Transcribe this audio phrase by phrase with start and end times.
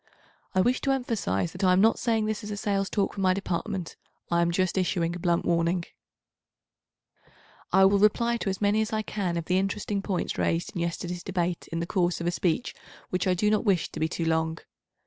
[0.55, 3.21] I wish to emphasise that I am not saying this as a sales talk for
[3.21, 3.95] my Department.
[4.31, 5.85] I am just issuing a blunt warning,
[7.71, 10.81] I will reply to as many as I can of the interesting points raised in
[10.81, 12.73] yesterday's Debate in the course of a speech
[13.11, 14.57] which I do not wish to be too long.